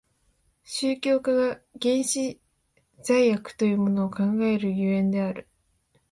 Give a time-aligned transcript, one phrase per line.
[0.63, 2.41] 宗教家が原始
[3.03, 5.47] 罪悪というものを考える所以である。